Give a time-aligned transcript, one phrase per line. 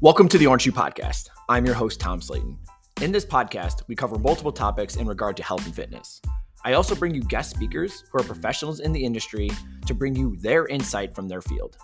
[0.00, 1.28] Welcome to the Orange Shoe Podcast.
[1.48, 2.58] I'm your host, Tom Slayton.
[3.00, 6.20] In this podcast, we cover multiple topics in regard to health and fitness.
[6.64, 9.50] I also bring you guest speakers who are professionals in the industry
[9.86, 11.76] to bring you their insight from their field.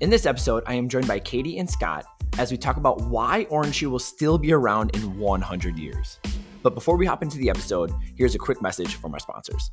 [0.00, 2.04] In this episode, I am joined by Katie and Scott
[2.38, 6.20] as we talk about why Orange Shoe will still be around in 100 years.
[6.62, 9.70] But before we hop into the episode, here's a quick message from our sponsors.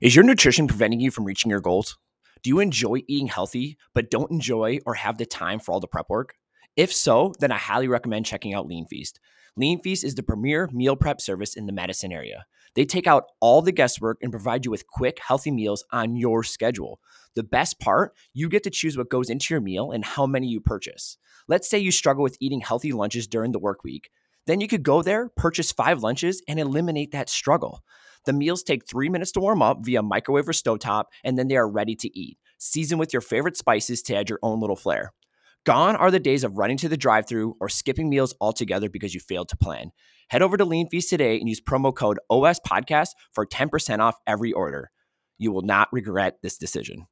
[0.00, 1.96] Is your nutrition preventing you from reaching your goals?
[2.44, 5.88] Do you enjoy eating healthy, but don't enjoy or have the time for all the
[5.88, 6.34] prep work?
[6.76, 9.18] If so, then I highly recommend checking out Lean Feast.
[9.56, 12.44] Lean Feast is the premier meal prep service in the Madison area.
[12.74, 16.42] They take out all the guesswork and provide you with quick, healthy meals on your
[16.44, 17.00] schedule.
[17.34, 20.46] The best part, you get to choose what goes into your meal and how many
[20.46, 21.16] you purchase.
[21.48, 24.10] Let's say you struggle with eating healthy lunches during the work week.
[24.46, 27.82] Then you could go there, purchase five lunches, and eliminate that struggle.
[28.26, 31.56] The meals take three minutes to warm up via microwave or stovetop, and then they
[31.56, 32.38] are ready to eat.
[32.58, 35.12] Season with your favorite spices to add your own little flair.
[35.64, 39.14] Gone are the days of running to the drive through or skipping meals altogether because
[39.14, 39.92] you failed to plan.
[40.28, 44.16] Head over to Lean Feast today and use promo code OS Podcast for 10% off
[44.26, 44.90] every order.
[45.38, 47.06] You will not regret this decision.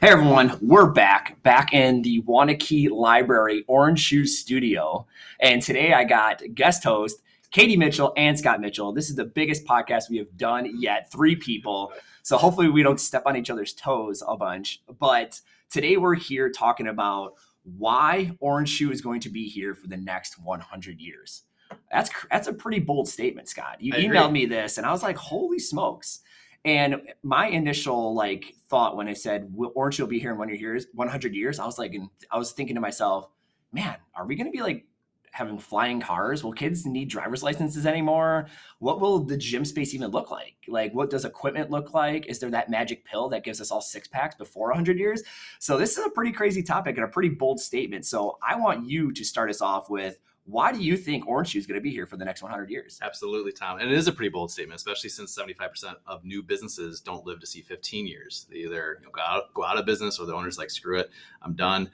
[0.00, 5.06] Hey everyone, we're back, back in the Waunakee Library Orange Shoes Studio.
[5.40, 8.92] And today I got guest host Katie Mitchell and Scott Mitchell.
[8.92, 11.92] This is the biggest podcast we have done yet, three people.
[12.22, 14.82] So hopefully we don't step on each other's toes a bunch.
[14.98, 17.34] But today we're here talking about
[17.64, 21.42] why Orange Shoe is going to be here for the next 100 years.
[21.90, 23.78] That's that's a pretty bold statement, Scott.
[23.80, 26.20] You emailed me this, and I was like, "Holy smokes!"
[26.66, 30.54] And my initial like thought when I said Orange Shoe will be here in one
[30.54, 33.28] years, 100 years, I was like, and I was thinking to myself,
[33.72, 34.84] "Man, are we going to be like
[35.32, 36.44] having flying cars?
[36.44, 38.46] Will kids need driver's licenses anymore?
[38.78, 40.56] What will the gym space even look like?
[40.68, 42.26] Like, what does equipment look like?
[42.26, 45.22] Is there that magic pill that gives us all six packs before 100 years?
[45.58, 48.04] So, this is a pretty crazy topic and a pretty bold statement.
[48.04, 51.58] So, I want you to start us off with why do you think Orange Shoe
[51.60, 52.98] is going to be here for the next 100 years?
[53.00, 53.78] Absolutely, Tom.
[53.78, 57.38] And it is a pretty bold statement, especially since 75% of new businesses don't live
[57.40, 58.46] to see 15 years.
[58.50, 60.98] They either you know, go, out, go out of business or the owner's like, screw
[60.98, 61.10] it,
[61.42, 61.90] I'm done.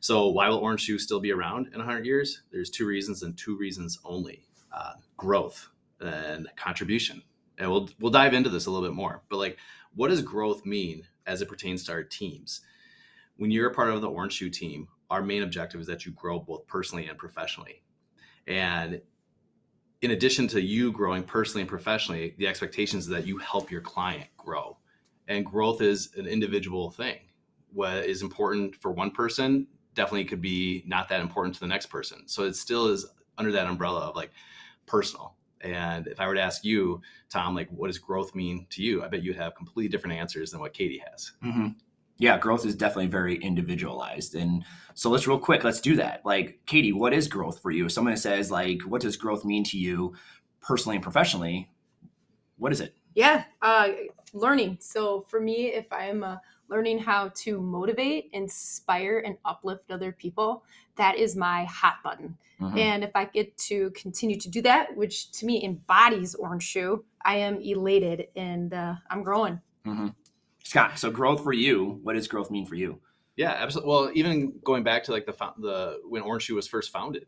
[0.00, 2.42] So, why will Orange Shoe still be around in 100 years?
[2.50, 4.42] There's two reasons and two reasons only
[4.72, 5.68] uh, growth
[6.00, 7.22] and contribution.
[7.58, 9.22] And we'll, we'll dive into this a little bit more.
[9.28, 9.58] But, like,
[9.94, 12.62] what does growth mean as it pertains to our teams?
[13.36, 16.12] When you're a part of the Orange Shoe team, our main objective is that you
[16.12, 17.82] grow both personally and professionally
[18.46, 19.00] and
[20.02, 23.80] in addition to you growing personally and professionally, the expectation is that you help your
[23.80, 24.76] client grow.
[25.28, 27.18] And growth is an individual thing.
[27.72, 31.86] What is important for one person definitely could be not that important to the next
[31.86, 32.26] person.
[32.26, 33.06] So it still is
[33.38, 34.32] under that umbrella of like
[34.86, 35.36] personal.
[35.60, 37.00] And if I were to ask you,
[37.30, 39.04] Tom, like what does growth mean to you?
[39.04, 41.32] I bet you have completely different answers than what Katie has.
[41.44, 41.68] Mm-hmm
[42.18, 44.34] yeah, growth is definitely very individualized.
[44.34, 44.64] And
[44.94, 46.22] so let's real quick, let's do that.
[46.24, 47.86] Like, Katie, what is growth for you?
[47.86, 50.14] If someone says, like, what does growth mean to you
[50.60, 51.68] personally and professionally?
[52.58, 52.94] What is it?
[53.14, 53.88] Yeah, uh,
[54.32, 54.78] learning.
[54.80, 56.36] So for me, if I'm uh,
[56.68, 60.64] learning how to motivate, inspire, and uplift other people,
[60.96, 62.36] that is my hot button.
[62.60, 62.78] Mm-hmm.
[62.78, 67.04] And if I get to continue to do that, which to me embodies Orange Shoe,
[67.24, 69.60] I am elated and uh, I'm growing.
[69.84, 70.08] Mm-hmm.
[70.64, 73.00] Scott, so growth for you, what does growth mean for you?
[73.36, 73.90] Yeah, absolutely.
[73.90, 77.26] Well, even going back to like the the when Orange Shoe was first founded,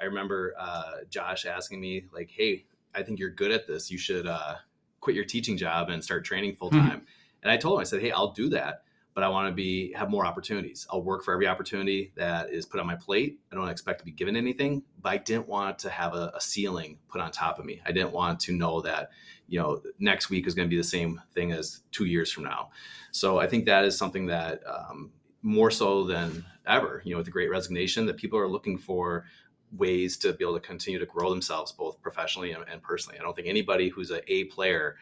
[0.00, 3.90] I remember uh, Josh asking me like, "Hey, I think you're good at this.
[3.90, 4.56] You should uh,
[5.00, 7.04] quit your teaching job and start training full time." Mm-hmm.
[7.42, 8.82] And I told him, I said, "Hey, I'll do that,
[9.14, 10.86] but I want to be have more opportunities.
[10.90, 13.40] I'll work for every opportunity that is put on my plate.
[13.50, 16.40] I don't expect to be given anything, but I didn't want to have a, a
[16.40, 17.80] ceiling put on top of me.
[17.86, 19.10] I didn't want to know that
[19.48, 22.44] you know next week is going to be the same thing as two years from
[22.44, 22.70] now.
[23.12, 25.12] So I think that is something that um,
[25.42, 29.24] more so than ever, you know, with the Great Resignation, that people are looking for
[29.72, 33.18] ways to be able to continue to grow themselves both professionally and, and personally.
[33.18, 34.96] I don't think anybody who's a A player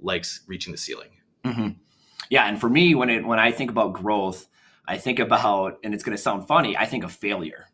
[0.00, 1.10] likes reaching the ceiling.
[1.44, 1.68] Mm-hmm.
[2.28, 4.48] Yeah, and for me, when it when I think about growth,
[4.86, 7.68] I think about, and it's going to sound funny, I think of failure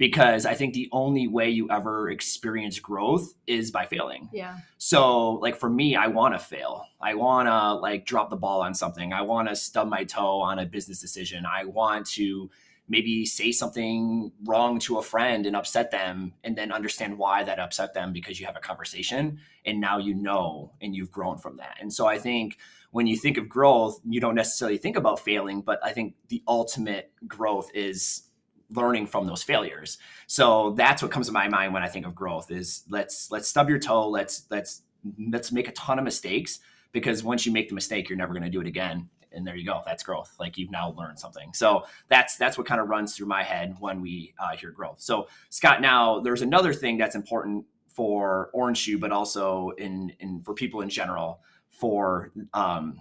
[0.00, 4.30] because I think the only way you ever experience growth is by failing.
[4.32, 4.56] Yeah.
[4.78, 6.86] So like for me, I want to fail.
[7.02, 9.12] I want to like drop the ball on something.
[9.12, 11.44] I want to stub my toe on a business decision.
[11.44, 12.50] I want to
[12.88, 17.58] maybe say something wrong to a friend and upset them and then understand why that
[17.58, 21.58] upset them because you have a conversation and now you know and you've grown from
[21.58, 21.76] that.
[21.78, 22.56] And so I think
[22.90, 26.42] when you think of growth, you don't necessarily think about failing, but I think the
[26.48, 28.29] ultimate growth is
[28.72, 29.98] learning from those failures.
[30.26, 33.48] So that's what comes to my mind when I think of growth is let's let's
[33.48, 34.82] stub your toe, let's let's
[35.30, 36.60] let's make a ton of mistakes
[36.92, 39.08] because once you make the mistake, you're never going to do it again.
[39.32, 39.80] and there you go.
[39.86, 40.34] That's growth.
[40.38, 41.52] Like you've now learned something.
[41.52, 45.00] So that's that's what kind of runs through my head when we uh, hear growth.
[45.00, 50.42] So Scott, now there's another thing that's important for Orange Shoe, but also in in
[50.42, 53.00] for people in general for um,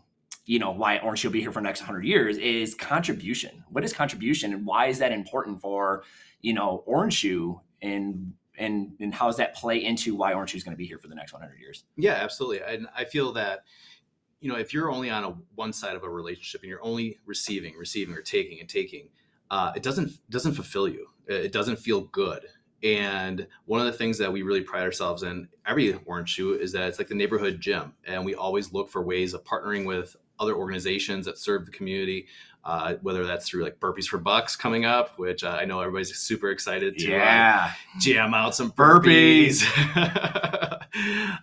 [0.50, 3.63] you know why Orange Shoe will be here for the next 100 years is contribution.
[3.69, 6.04] What is contribution, and why is that important for
[6.42, 10.57] you know Orange Shoe and and and how does that play into why Orange Shoe
[10.57, 11.84] is going to be here for the next 100 years?
[11.98, 12.62] Yeah, absolutely.
[12.66, 13.66] And I feel that
[14.42, 17.19] you know if you're only on a one side of a relationship and you're only
[17.28, 19.10] receiving, receiving, or taking and taking,
[19.51, 21.10] uh, it doesn't doesn't fulfill you.
[21.28, 22.46] It doesn't feel good.
[22.81, 26.72] And one of the things that we really pride ourselves in every Orange Shoe is
[26.72, 30.16] that it's like the neighborhood gym, and we always look for ways of partnering with
[30.39, 32.27] other organizations that serve the community,
[32.63, 36.15] uh, whether that's through like Burpees for Bucks coming up, which uh, I know everybody's
[36.18, 37.69] super excited to uh,
[38.00, 39.63] jam out some burpees.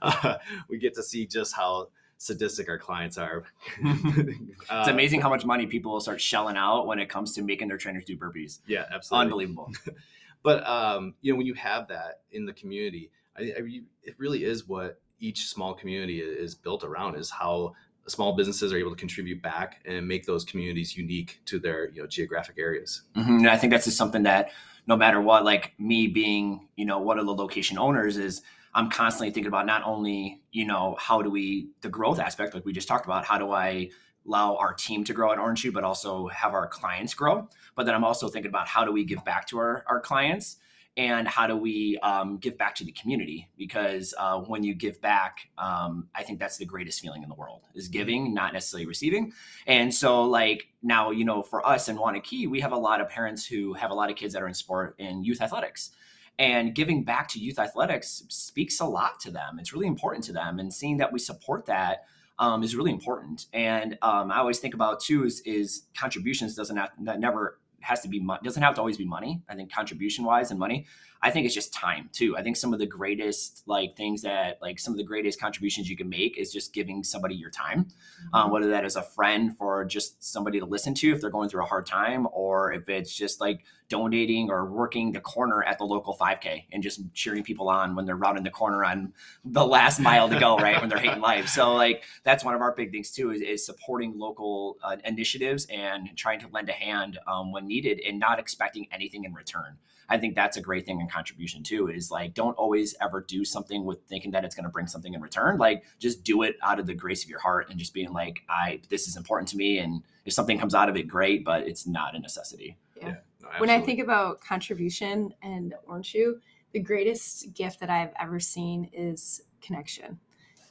[0.03, 0.37] Uh,
[0.69, 1.89] we get to see just how
[2.19, 3.45] sadistic our clients are.
[3.83, 4.39] it's
[4.69, 7.69] Uh, amazing how much money people will start shelling out when it comes to making
[7.69, 8.59] their trainers do burpees.
[8.67, 9.27] Yeah, absolutely.
[9.27, 9.73] Unbelievable.
[10.43, 14.45] But um, you know, when you have that in the community, I, I, it really
[14.45, 17.17] is what each small community is built around.
[17.17, 17.75] Is how
[18.09, 22.01] small businesses are able to contribute back and make those communities unique to their you
[22.01, 23.03] know geographic areas.
[23.17, 23.39] Mhm.
[23.39, 24.51] And I think that's just something that
[24.87, 28.43] no matter what, like me being, you know, one of the location owners is
[28.75, 32.65] I'm constantly thinking about not only, you know, how do we the growth aspect, like
[32.65, 33.91] we just talked about, how do I
[34.27, 37.49] allow our team to grow at Orange Shoe, but also have our clients grow.
[37.75, 40.57] But then I'm also thinking about how do we give back to our, our clients
[40.97, 43.49] and how do we um, give back to the community?
[43.59, 47.35] Because uh, when you give back, um, I think that's the greatest feeling in the
[47.35, 49.33] world is giving, not necessarily receiving.
[49.67, 53.09] And so, like now, you know, for us in Waunakee, we have a lot of
[53.11, 55.91] parents who have a lot of kids that are in sport in youth athletics.
[56.39, 59.59] And giving back to youth athletics speaks a lot to them.
[59.59, 60.59] It's really important to them.
[60.59, 62.05] And seeing that we support that
[62.39, 63.47] um, is really important.
[63.53, 68.01] And um, I always think about too is, is contributions doesn't have that never has
[68.01, 69.43] to be mo- doesn't have to always be money.
[69.49, 70.87] I think contribution wise and money.
[71.23, 72.37] I think it's just time too.
[72.37, 75.89] I think some of the greatest like things that like some of the greatest contributions
[75.89, 77.89] you can make is just giving somebody your time,
[78.35, 81.49] um, whether that is a friend for just somebody to listen to if they're going
[81.49, 85.79] through a hard time, or if it's just like donating or working the corner at
[85.79, 89.13] the local 5K and just cheering people on when they're rounding the corner on
[89.45, 90.81] the last mile to go, right?
[90.81, 91.49] when they're hating life.
[91.49, 95.67] So like that's one of our big things too is, is supporting local uh, initiatives
[95.67, 99.77] and trying to lend a hand um, when needed and not expecting anything in return.
[100.09, 101.89] I think that's a great thing in contribution too.
[101.89, 105.15] Is like don't always ever do something with thinking that it's going to bring something
[105.15, 105.59] in return.
[105.59, 108.41] Like just do it out of the grace of your heart and just being like,
[108.49, 111.67] I this is important to me, and if something comes out of it, great, but
[111.67, 112.77] it's not a necessity.
[113.01, 113.17] Yeah.
[113.55, 116.41] No, when I think about contribution and Orange Shoe,
[116.73, 120.19] the greatest gift that I've ever seen is connection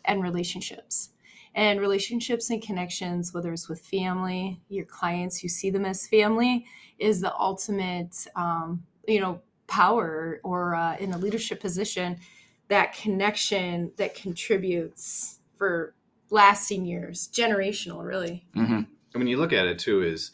[0.06, 1.10] and relationships.
[1.56, 6.66] And relationships and connections, whether it's with family, your clients you see them as family,
[7.00, 12.20] is the ultimate, um, you know, power or uh, in a leadership position.
[12.68, 15.96] That connection that contributes for
[16.30, 18.46] lasting years, generational, really.
[18.56, 18.74] Mm-hmm.
[18.74, 20.32] And when you look at it too, is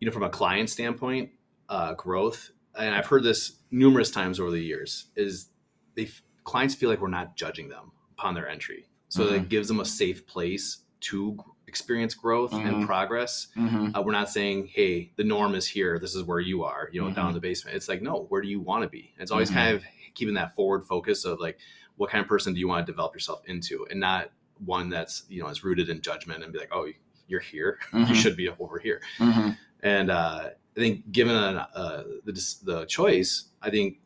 [0.00, 1.30] you know from a client standpoint,
[1.68, 5.48] uh, growth, and I've heard this numerous times over the years, is
[5.94, 6.08] they
[6.44, 9.32] clients feel like we're not judging them upon their entry, so Mhm.
[9.32, 12.66] it gives them a safe place to experience growth Mhm.
[12.68, 13.48] and progress.
[13.56, 13.94] Mm-hmm.
[13.96, 15.98] Uh, we're not saying, "Hey, the norm is here.
[15.98, 17.28] This is where you are." You know, down Mhm.
[17.28, 17.76] in the basement.
[17.76, 19.14] It's like, no, where do you want to be?
[19.18, 19.54] It's always Mhm.
[19.54, 21.58] kind of keeping that forward focus of like,
[21.96, 24.30] what kind of person do you want to develop yourself into, and not
[24.64, 26.86] one that's you know is rooted in judgment and be like, "Oh,
[27.26, 27.78] you're here.
[28.08, 29.50] You should be over here." Mm-hmm.
[29.80, 32.32] And uh, I think, given a, uh, the
[32.64, 33.98] the choice, I think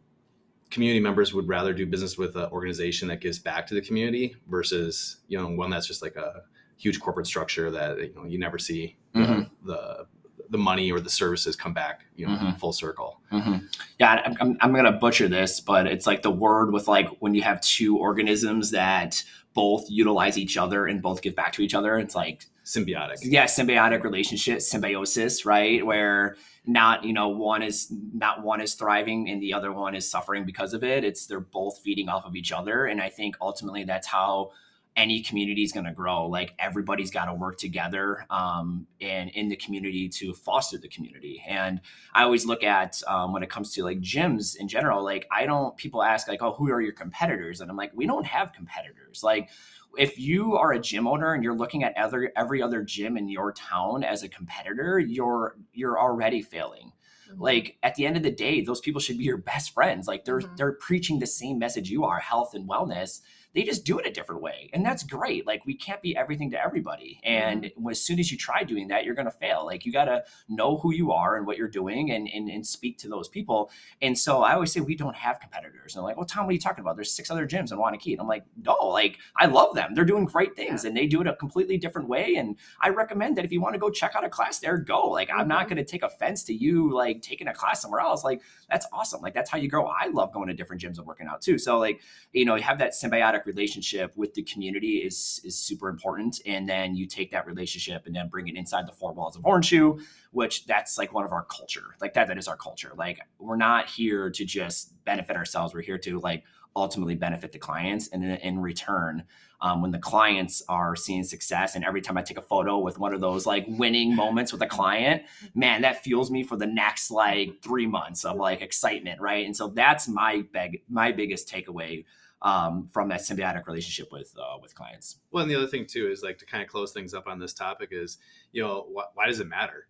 [0.70, 4.34] community members would rather do business with an organization that gives back to the community
[4.48, 6.42] versus you know one that's just like a
[6.76, 9.50] huge corporate structure that you know you never see the- Mhm.
[9.64, 10.06] the
[10.50, 12.58] the money or the services come back you know Mhm.
[12.58, 13.20] full circle.
[13.32, 13.56] Mm-hmm.
[13.98, 17.34] Yeah, I'm, I'm, I'm gonna butcher this, but it's like the word with like when
[17.34, 19.22] you have two organisms that
[19.54, 21.96] both utilize each other and both give back to each other.
[21.98, 23.18] It's like Symbiotic.
[23.22, 25.86] yeah, symbiotic relationship, symbiosis, right?
[25.86, 30.10] Where not you know one is not one is thriving and the other one is
[30.10, 31.04] suffering because of it.
[31.04, 34.50] It's they're both feeding off of each other, and I think ultimately that's how
[34.96, 36.26] any community is going to grow.
[36.26, 41.42] Like everybody's got to work together um, and in the community to foster the community.
[41.46, 41.80] And
[42.14, 45.44] I always look at um, when it comes to like gyms in general, like I
[45.44, 47.60] don't, people ask like, oh, who are your competitors?
[47.60, 49.22] And I'm like, we don't have competitors.
[49.22, 49.50] Like
[49.98, 53.28] if you are a gym owner and you're looking at other, every other gym in
[53.28, 56.92] your town as a competitor, you're, you're already failing.
[57.30, 57.42] Mm-hmm.
[57.42, 60.06] Like at the end of the day, those people should be your best friends.
[60.06, 60.56] Like they're mm-hmm.
[60.56, 63.20] they're preaching the same message you are, health and wellness
[63.56, 64.68] they just do it a different way.
[64.74, 65.46] And that's great.
[65.46, 67.18] Like we can't be everything to everybody.
[67.24, 67.88] And mm-hmm.
[67.88, 69.64] as soon as you try doing that, you're going to fail.
[69.64, 72.66] Like you got to know who you are and what you're doing and, and, and
[72.66, 73.70] speak to those people.
[74.02, 75.96] And so I always say we don't have competitors.
[75.96, 76.96] And they're like, well, Tom, what are you talking about?
[76.96, 78.12] There's six other gyms in Waunakee.
[78.12, 79.94] And I'm like, no, like I love them.
[79.94, 80.88] They're doing great things yeah.
[80.88, 82.34] and they do it a completely different way.
[82.36, 85.08] And I recommend that if you want to go check out a class there, go.
[85.08, 85.40] Like mm-hmm.
[85.40, 85.76] I'm not mm-hmm.
[85.76, 88.22] going to take offense to you like taking a class somewhere else.
[88.22, 89.22] Like that's awesome.
[89.22, 89.86] Like that's how you grow.
[89.86, 91.56] I love going to different gyms and working out too.
[91.56, 92.02] So like,
[92.34, 96.40] you know, you have that symbiotic relationship with the community is is super important.
[96.46, 99.44] And then you take that relationship and then bring it inside the four walls of
[99.44, 100.00] orange shoe
[100.32, 102.92] which that's like one of our culture like that that is our culture.
[102.96, 105.72] Like we're not here to just benefit ourselves.
[105.72, 108.08] We're here to like ultimately benefit the clients.
[108.08, 109.24] And then in return
[109.60, 112.98] um, when the clients are seeing success and every time i take a photo with
[112.98, 115.22] one of those like winning moments with a client
[115.54, 119.46] man that fuels me for the next like three months of like excitement right?
[119.46, 122.04] And so that's my big my biggest takeaway
[122.42, 125.18] um, from that symbiotic relationship with uh, with clients.
[125.30, 127.38] Well, and the other thing too is like to kind of close things up on
[127.38, 128.18] this topic is
[128.52, 129.86] you know wh- why does it matter?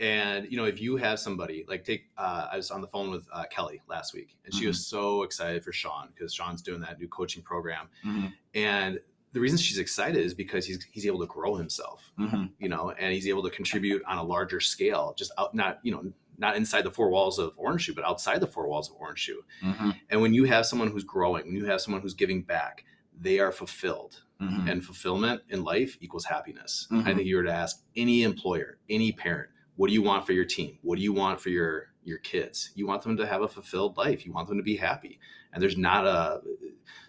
[0.00, 3.10] And you know if you have somebody like take uh, I was on the phone
[3.10, 4.68] with uh, Kelly last week and she mm-hmm.
[4.68, 8.26] was so excited for Sean because Sean's doing that new coaching program mm-hmm.
[8.54, 8.98] and
[9.34, 12.44] the reason she's excited is because he's he's able to grow himself, mm-hmm.
[12.60, 15.90] you know, and he's able to contribute on a larger scale, just out not you
[15.90, 16.04] know
[16.38, 19.18] not inside the four walls of Orange Shoe, but outside the four walls of Orange
[19.18, 19.44] Shoe.
[19.62, 19.90] Mm-hmm.
[20.10, 22.84] And when you have someone who's growing, when you have someone who's giving back,
[23.18, 24.22] they are fulfilled.
[24.42, 24.68] Mm-hmm.
[24.68, 26.88] And fulfillment in life equals happiness.
[26.90, 27.08] Mm-hmm.
[27.08, 30.32] I think you were to ask any employer, any parent, what do you want for
[30.32, 30.78] your team?
[30.82, 32.70] What do you want for your your kids?
[32.74, 34.26] You want them to have a fulfilled life.
[34.26, 35.18] You want them to be happy.
[35.54, 36.42] And there's not a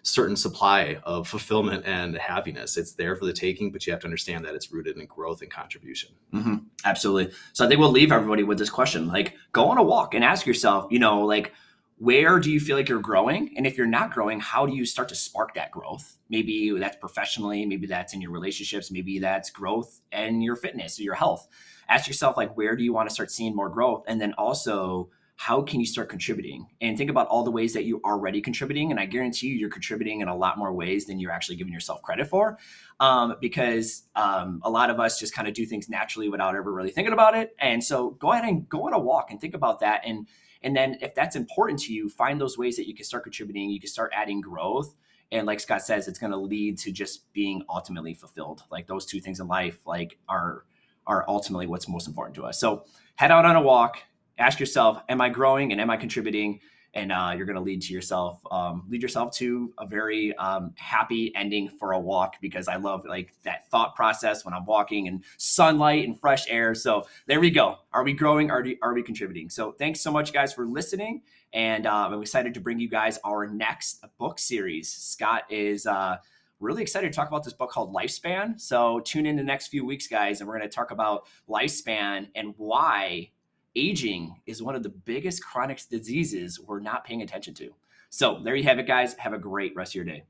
[0.02, 2.76] certain supply of fulfillment and happiness.
[2.76, 5.42] It's there for the taking, but you have to understand that it's rooted in growth
[5.42, 6.10] and contribution.
[6.32, 6.56] Mm-hmm.
[6.84, 7.34] Absolutely.
[7.52, 10.24] So I think we'll leave everybody with this question: like, go on a walk and
[10.24, 11.52] ask yourself, you know, like
[11.98, 14.84] where do you feel like you're growing and if you're not growing how do you
[14.84, 19.48] start to spark that growth maybe that's professionally maybe that's in your relationships maybe that's
[19.48, 21.48] growth and your fitness or your health
[21.88, 25.08] ask yourself like where do you want to start seeing more growth and then also
[25.38, 26.66] how can you start contributing?
[26.80, 29.70] And think about all the ways that you're already contributing and i guarantee you you're
[29.70, 32.58] contributing in a lot more ways than you're actually giving yourself credit for
[33.00, 36.72] um, because um, a lot of us just kind of do things naturally without ever
[36.72, 37.54] really thinking about it.
[37.58, 40.26] And so go ahead and go on a walk and think about that and
[40.62, 43.70] and then if that's important to you find those ways that you can start contributing
[43.70, 44.94] you can start adding growth
[45.32, 48.62] and like scott says it's going to lead to just being ultimately fulfilled.
[48.70, 50.64] Like those two things in life like are
[51.06, 52.58] are ultimately what's most important to us.
[52.58, 52.84] So
[53.16, 53.98] head out on a walk
[54.38, 56.60] ask yourself, am I growing and am I contributing?
[56.94, 60.72] And uh, you're going to lead to yourself, um, lead yourself to a very um,
[60.76, 65.06] happy ending for a walk because I love like that thought process when I'm walking
[65.06, 66.74] and sunlight and fresh air.
[66.74, 67.76] So there we go.
[67.92, 68.50] Are we growing?
[68.50, 69.50] Are we, are we contributing?
[69.50, 71.20] So thanks so much, guys, for listening.
[71.52, 74.90] And uh, I'm excited to bring you guys our next book series.
[74.90, 75.86] Scott is.
[75.86, 76.16] Uh,
[76.58, 78.58] really excited to talk about this book called Lifespan.
[78.58, 82.28] So tune in the next few weeks, guys, and we're going to talk about lifespan
[82.34, 83.30] and why
[83.76, 87.74] aging is one of the biggest chronic diseases we're not paying attention to.
[88.08, 89.14] So there you have it, guys.
[89.18, 90.24] Have a great rest of your day.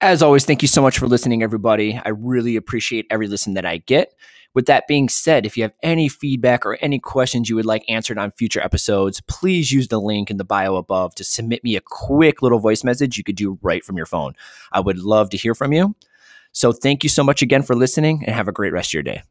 [0.00, 2.00] As always, thank you so much for listening, everybody.
[2.04, 4.14] I really appreciate every listen that I get.
[4.52, 7.84] With that being said, if you have any feedback or any questions you would like
[7.88, 11.74] answered on future episodes, please use the link in the bio above to submit me
[11.74, 14.34] a quick little voice message you could do right from your phone.
[14.70, 15.96] I would love to hear from you.
[16.52, 19.02] So, thank you so much again for listening and have a great rest of your
[19.02, 19.22] day.